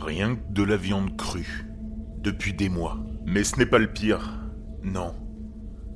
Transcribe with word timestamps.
Rien 0.00 0.34
que 0.34 0.52
de 0.52 0.62
la 0.62 0.78
viande 0.78 1.14
crue. 1.18 1.66
Depuis 2.20 2.54
des 2.54 2.70
mois. 2.70 2.98
Mais 3.26 3.44
ce 3.44 3.56
n'est 3.56 3.66
pas 3.66 3.78
le 3.78 3.92
pire. 3.92 4.40
Non. 4.82 5.14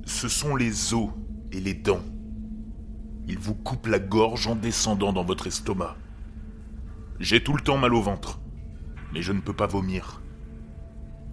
Ce 0.05 0.29
sont 0.29 0.57
les 0.57 0.93
os 0.93 1.09
et 1.53 1.61
les 1.61 1.73
dents. 1.73 2.05
Ils 3.27 3.39
vous 3.39 3.55
coupent 3.55 3.87
la 3.87 3.99
gorge 3.99 4.47
en 4.47 4.57
descendant 4.57 5.15
dans 5.15 5.25
votre 5.25 5.47
estomac. 5.47 5.97
J'ai 7.19 7.43
tout 7.43 7.55
le 7.55 7.63
temps 7.63 7.79
mal 7.79 7.95
au 7.95 8.03
ventre. 8.03 8.41
Mais 9.15 9.23
je 9.23 9.33
ne 9.33 9.41
peux 9.41 9.55
pas 9.55 9.67
vomir. 9.67 10.21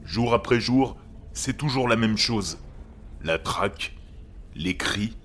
Jour 0.05 0.33
après 0.33 0.61
jour, 0.61 0.97
c'est 1.33 1.57
toujours 1.57 1.89
la 1.89 1.97
même 1.97 2.17
chose. 2.17 2.57
La 3.21 3.37
traque, 3.37 3.97
les 4.55 4.77
cris, 4.77 5.17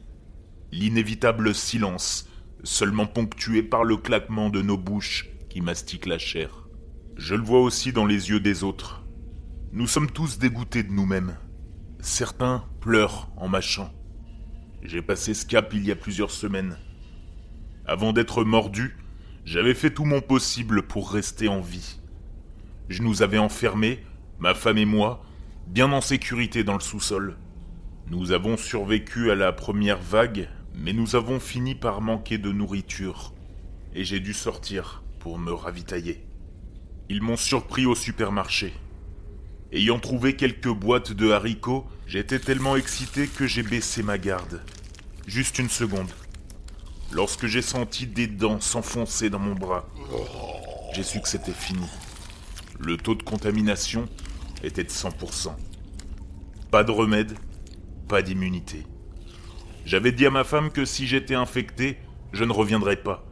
l'inévitable 0.73 1.55
silence, 1.55 2.29
seulement 2.65 3.07
ponctué 3.07 3.63
par 3.63 3.85
le 3.85 3.97
claquement 3.97 4.51
de 4.51 4.63
nos 4.63 4.77
bouches 4.77 5.29
qui 5.49 5.61
mastiquent 5.61 6.07
la 6.07 6.19
chair. 6.19 6.66
Je 7.17 7.35
le 7.35 7.43
vois 7.43 7.61
aussi 7.61 7.93
dans 7.93 8.05
les 8.05 8.29
yeux 8.29 8.41
des 8.41 8.63
autres. 8.63 9.03
Nous 9.73 9.87
sommes 9.87 10.11
tous 10.11 10.39
dégoûtés 10.39 10.83
de 10.83 10.93
nous-mêmes. 10.93 11.39
Certains 11.99 12.65
pleurent 12.81 13.31
en 13.39 13.49
mâchant. 13.49 13.91
J'ai 14.83 15.01
passé 15.01 15.33
ce 15.33 15.47
cap 15.47 15.73
il 15.73 15.87
y 15.87 15.91
a 15.91 15.97
plusieurs 15.97 16.31
semaines. 16.31 16.77
Avant 17.87 18.13
d'être 18.13 18.45
mordu, 18.45 18.99
j'avais 19.47 19.73
fait 19.73 19.95
tout 19.95 20.05
mon 20.05 20.21
possible 20.21 20.83
pour 20.83 21.11
rester 21.11 21.49
en 21.49 21.63
vie. 21.63 22.01
Je 22.91 23.03
nous 23.03 23.23
avais 23.23 23.39
enfermés, 23.39 24.05
ma 24.39 24.53
femme 24.53 24.79
et 24.79 24.85
moi, 24.85 25.25
bien 25.69 25.93
en 25.93 26.03
sécurité 26.03 26.65
dans 26.65 26.75
le 26.75 26.81
sous-sol. 26.81 27.39
Nous 28.09 28.33
avons 28.33 28.59
survécu 28.59 29.31
à 29.31 29.35
la 29.35 29.53
première 29.53 30.03
vague, 30.03 30.51
mais 30.75 30.93
nous 30.93 31.17
avons 31.17 31.41
fini 31.41 31.75
par 31.75 32.03
manquer 32.03 32.37
de 32.37 32.53
nourriture, 32.53 33.33
et 33.95 34.05
j'ai 34.05 34.21
dû 34.21 34.35
sortir 34.35 35.03
pour 35.19 35.39
me 35.39 35.53
ravitailler. 35.53 36.27
Ils 37.09 37.23
m'ont 37.23 37.37
surpris 37.37 37.87
au 37.87 37.95
supermarché. 37.95 38.75
Ayant 39.73 40.01
trouvé 40.01 40.35
quelques 40.35 40.73
boîtes 40.73 41.13
de 41.13 41.31
haricots, 41.31 41.87
j'étais 42.07 42.41
tellement 42.41 42.75
excité 42.75 43.29
que 43.29 43.47
j'ai 43.47 43.63
baissé 43.63 44.03
ma 44.03 44.19
garde. 44.19 44.63
Juste 45.27 45.61
une 45.61 45.69
seconde. 45.69 46.11
Lorsque 47.13 47.47
j'ai 47.47 47.63
senti 47.63 48.09
des 48.09 48.27
dents 48.27 48.61
s'enfoncer 48.61 49.31
dans 49.31 49.39
mon 49.39 49.55
bras, 49.55 49.89
j'ai 50.95 51.05
su 51.05 51.21
que 51.21 51.29
c'était 51.29 51.53
fini. 51.53 51.87
Le 52.81 52.97
taux 52.97 53.15
de 53.15 53.23
contamination 53.23 54.09
était 54.65 54.85
de 54.85 54.91
100%. 54.91 55.55
Pas 56.73 56.83
de 56.83 56.91
remède, 56.91 57.39
pas 58.09 58.23
d'immunité. 58.23 58.85
J'avais 59.85 60.11
dit 60.11 60.27
à 60.27 60.31
ma 60.31 60.43
femme 60.43 60.73
que 60.73 60.85
si 60.85 61.07
j'étais 61.07 61.37
infecté, 61.37 61.99
je 62.33 62.43
ne 62.43 62.53
reviendrais 62.53 62.97
pas, 62.97 63.25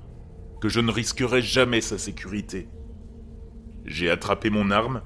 que 0.60 0.68
je 0.68 0.78
ne 0.78 0.92
risquerais 0.92 1.42
jamais 1.42 1.80
sa 1.80 1.98
sécurité. 1.98 2.68
J'ai 3.84 4.10
attrapé 4.10 4.50
mon 4.50 4.70
arme, 4.70 5.02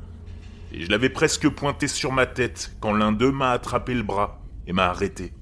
et 0.72 0.82
je 0.82 0.90
l'avais 0.90 1.08
presque 1.08 1.48
pointée 1.48 1.88
sur 1.88 2.12
ma 2.12 2.26
tête 2.26 2.76
quand 2.80 2.92
l'un 2.92 3.12
d'eux 3.12 3.32
m'a 3.32 3.50
attrapé 3.50 3.94
le 3.94 4.02
bras 4.02 4.40
et 4.66 4.72
m'a 4.72 4.86
arrêté. 4.86 5.32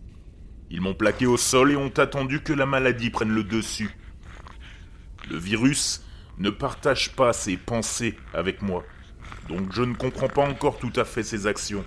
Ils 0.71 0.81
m'ont 0.81 0.95
plaqué 0.95 1.27
au 1.27 1.37
sol 1.37 1.73
et 1.73 1.77
ont 1.77 1.93
attendu 1.97 2.43
que 2.43 2.53
la 2.53 2.67
maladie 2.67 3.11
prenne 3.11 3.35
le 3.35 3.45
dessus. 3.45 3.91
Le 5.31 5.37
virus 5.37 6.05
ne 6.39 6.51
partage 6.51 7.13
pas 7.15 7.33
ses 7.33 7.57
pensées 7.57 8.17
avec 8.35 8.63
moi, 8.63 8.85
donc 9.49 9.73
je 9.73 9.83
ne 9.83 9.95
comprends 9.95 10.29
pas 10.29 10.47
encore 10.49 10.79
tout 10.79 10.93
à 10.97 11.05
fait 11.05 11.23
ses 11.23 11.47
actions. 11.47 11.85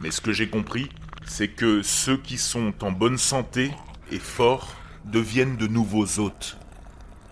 Mais 0.00 0.10
ce 0.10 0.20
que 0.20 0.32
j'ai 0.32 0.48
compris, 0.48 0.88
c'est 1.26 1.48
que 1.48 1.82
ceux 1.82 2.16
qui 2.16 2.38
sont 2.38 2.72
en 2.84 2.92
bonne 2.92 3.18
santé 3.18 3.70
et 4.10 4.18
forts 4.18 4.74
deviennent 5.04 5.56
de 5.56 5.66
nouveaux 5.66 6.18
hôtes. 6.18 6.58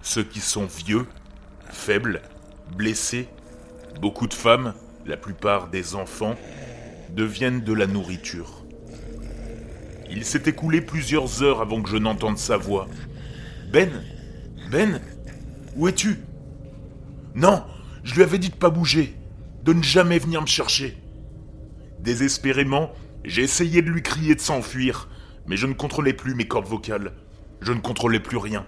Ceux 0.02 0.24
qui 0.24 0.40
sont 0.40 0.66
vieux, 0.66 1.06
faibles, 1.70 2.22
blessés, 2.76 3.28
beaucoup 4.00 4.26
de 4.26 4.34
femmes, 4.34 4.74
la 5.06 5.16
plupart 5.16 5.68
des 5.68 5.94
enfants, 5.94 6.36
deviennent 7.10 7.62
de 7.62 7.72
la 7.72 7.86
nourriture. 7.86 8.62
Il 10.10 10.24
s'est 10.24 10.42
écoulé 10.46 10.80
plusieurs 10.80 11.42
heures 11.42 11.60
avant 11.60 11.82
que 11.82 11.88
je 11.88 11.96
n'entende 11.96 12.38
sa 12.38 12.56
voix. 12.56 12.88
Ben 13.72 13.90
Ben 14.70 15.00
Où 15.76 15.88
es-tu? 15.88 16.18
Non 17.34 17.64
Je 18.04 18.14
lui 18.14 18.22
avais 18.22 18.38
dit 18.38 18.50
de 18.50 18.54
pas 18.54 18.70
bouger, 18.70 19.16
de 19.64 19.72
ne 19.72 19.82
jamais 19.82 20.18
venir 20.18 20.42
me 20.42 20.46
chercher. 20.46 20.98
Désespérément, 22.00 22.92
j'ai 23.24 23.42
essayé 23.42 23.80
de 23.80 23.90
lui 23.90 24.02
crier 24.02 24.34
de 24.34 24.40
s'enfuir, 24.40 25.08
mais 25.46 25.56
je 25.56 25.66
ne 25.66 25.72
contrôlais 25.72 26.12
plus 26.12 26.34
mes 26.34 26.46
cordes 26.46 26.66
vocales. 26.66 27.12
Je 27.60 27.72
ne 27.72 27.80
contrôlais 27.80 28.20
plus 28.20 28.36
rien. 28.36 28.66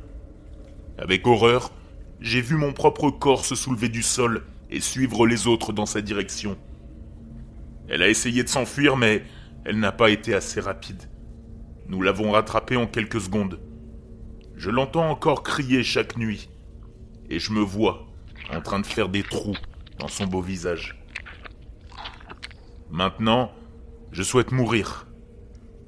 Avec 0.98 1.26
horreur, 1.26 1.72
j'ai 2.20 2.40
vu 2.40 2.56
mon 2.56 2.72
propre 2.72 3.10
corps 3.10 3.44
se 3.44 3.54
soulever 3.54 3.88
du 3.88 4.02
sol 4.02 4.44
et 4.70 4.80
suivre 4.80 5.26
les 5.26 5.46
autres 5.46 5.72
dans 5.72 5.86
sa 5.86 6.00
direction. 6.00 6.56
Elle 7.88 8.02
a 8.02 8.08
essayé 8.08 8.42
de 8.42 8.48
s'enfuir, 8.48 8.96
mais 8.96 9.24
elle 9.64 9.78
n'a 9.78 9.92
pas 9.92 10.10
été 10.10 10.34
assez 10.34 10.60
rapide. 10.60 11.02
Nous 11.88 12.00
l'avons 12.02 12.30
rattrapée 12.32 12.76
en 12.76 12.86
quelques 12.86 13.20
secondes. 13.20 13.60
Je 14.56 14.70
l'entends 14.70 15.10
encore 15.10 15.42
crier 15.42 15.82
chaque 15.82 16.16
nuit, 16.16 16.48
et 17.28 17.38
je 17.38 17.52
me 17.52 17.60
vois 17.60 18.06
en 18.52 18.60
train 18.60 18.80
de 18.80 18.86
faire 18.86 19.08
des 19.08 19.22
trous 19.22 19.56
dans 19.98 20.08
son 20.08 20.26
beau 20.26 20.40
visage. 20.40 20.96
Maintenant, 22.90 23.52
je 24.12 24.22
souhaite 24.22 24.52
mourir. 24.52 25.06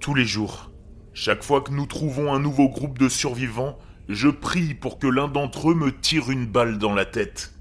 Tous 0.01 0.15
les 0.15 0.25
jours. 0.25 0.71
Chaque 1.15 1.43
fois 1.43 1.61
que 1.61 1.71
nous 1.71 1.87
trouvons 1.87 2.35
un 2.35 2.41
nouveau 2.41 2.69
groupe 2.69 2.99
de 2.99 3.09
survivants, 3.09 3.79
je 4.09 4.29
prie 4.29 4.75
pour 4.75 4.99
que 4.99 5.07
l'un 5.07 5.29
d'entre 5.29 5.71
eux 5.71 5.75
me 5.75 5.93
tire 5.93 6.31
une 6.31 6.47
balle 6.47 6.79
dans 6.79 6.95
la 6.95 7.07
tête. 7.07 7.56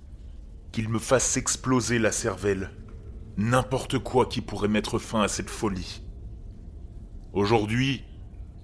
Qu'il 0.76 0.90
me 0.90 1.00
fasse 1.00 1.38
exploser 1.38 2.00
la 2.00 2.12
cervelle. 2.12 2.70
N'importe 3.38 3.98
quoi 3.98 4.26
qui 4.26 4.42
pourrait 4.42 4.68
mettre 4.68 5.00
fin 5.00 5.22
à 5.22 5.30
cette 5.30 5.50
folie. 5.50 6.02
Aujourd'hui, 7.32 8.04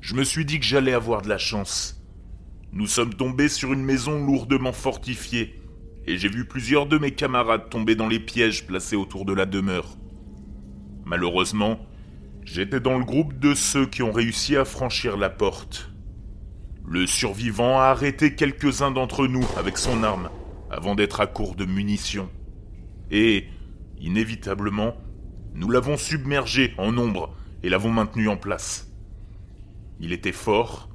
je 0.02 0.16
me 0.16 0.26
suis 0.26 0.44
dit 0.44 0.60
que 0.60 0.66
j'allais 0.66 0.92
avoir 0.92 1.22
de 1.22 1.30
la 1.30 1.38
chance. 1.38 2.04
Nous 2.74 2.86
sommes 2.86 3.14
tombés 3.14 3.48
sur 3.48 3.72
une 3.72 3.86
maison 3.86 4.26
lourdement 4.26 4.74
fortifiée, 4.74 5.62
et 6.06 6.18
j'ai 6.18 6.28
vu 6.28 6.44
plusieurs 6.44 6.86
de 6.86 6.98
mes 6.98 7.12
camarades 7.12 7.70
tomber 7.70 7.96
dans 7.96 8.10
les 8.10 8.20
pièges 8.20 8.68
placés 8.68 8.98
autour 8.98 9.24
de 9.24 9.32
la 9.32 9.46
demeure. 9.46 9.96
Malheureusement, 11.06 11.80
j'étais 12.44 12.82
dans 12.82 13.00
le 13.00 13.06
groupe 13.06 13.40
de 13.40 13.56
ceux 13.56 13.86
qui 13.86 14.04
ont 14.04 14.12
réussi 14.12 14.58
à 14.58 14.66
franchir 14.66 15.16
la 15.16 15.30
porte. 15.30 15.94
Le 16.86 17.08
survivant 17.08 17.80
a 17.80 17.86
arrêté 17.86 18.36
quelques-uns 18.36 18.92
d'entre 18.92 19.28
nous 19.28 19.46
avec 19.58 19.78
son 19.78 20.04
arme, 20.04 20.30
avant 20.72 20.96
d'être 20.96 21.20
à 21.20 21.28
court 21.28 21.56
de 21.56 21.66
munitions. 21.66 22.30
Et, 23.12 23.46
inévitablement, 24.00 24.96
nous 25.54 25.70
l'avons 25.70 25.98
submergé 25.98 26.74
en 26.78 26.98
ombre 26.98 27.36
et 27.62 27.70
l'avons 27.70 27.92
maintenu 27.92 28.30
en 28.30 28.38
place. 28.38 28.90
Il 30.00 30.14
était 30.14 30.31
fort, 30.31 30.90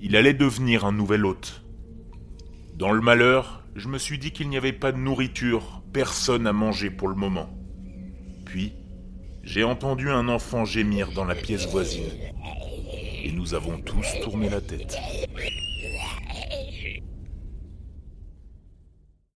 il 0.00 0.16
allait 0.16 0.34
devenir 0.34 0.84
un 0.84 0.92
nouvel 0.92 1.24
hôte. 1.24 1.64
Dans 2.74 2.92
le 2.92 3.00
malheur, 3.00 3.64
je 3.76 3.88
me 3.88 3.98
suis 3.98 4.18
dit 4.18 4.32
qu'il 4.32 4.48
n'y 4.48 4.56
avait 4.56 4.72
pas 4.72 4.90
de 4.90 4.98
nourriture, 4.98 5.82
personne 5.92 6.46
à 6.46 6.52
manger 6.52 6.90
pour 6.90 7.08
le 7.08 7.14
moment. 7.14 7.48
Puis, 8.44 8.72
j'ai 9.44 9.62
entendu 9.62 10.10
un 10.10 10.28
enfant 10.28 10.64
gémir 10.64 11.12
dans 11.12 11.24
la 11.24 11.34
pièce 11.34 11.68
voisine. 11.68 12.10
Et 13.22 13.32
nous 13.32 13.54
avons 13.54 13.80
tous 13.80 14.06
tourné 14.22 14.48
la 14.50 14.60
tête. 14.60 14.96